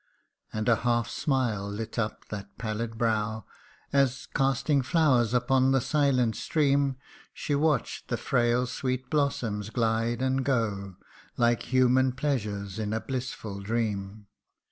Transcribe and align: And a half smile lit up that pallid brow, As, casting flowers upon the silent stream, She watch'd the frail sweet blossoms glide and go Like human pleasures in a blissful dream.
And 0.51 0.67
a 0.67 0.77
half 0.77 1.07
smile 1.11 1.69
lit 1.69 1.99
up 1.99 2.25
that 2.29 2.57
pallid 2.57 2.97
brow, 2.97 3.45
As, 3.93 4.25
casting 4.33 4.81
flowers 4.81 5.31
upon 5.31 5.73
the 5.73 5.79
silent 5.79 6.35
stream, 6.35 6.95
She 7.35 7.53
watch'd 7.53 8.07
the 8.07 8.17
frail 8.17 8.65
sweet 8.65 9.11
blossoms 9.11 9.69
glide 9.69 10.23
and 10.23 10.43
go 10.43 10.95
Like 11.37 11.71
human 11.71 12.13
pleasures 12.13 12.79
in 12.79 12.93
a 12.93 12.99
blissful 12.99 13.59
dream. 13.59 14.25